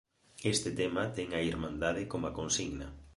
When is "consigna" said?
2.39-2.87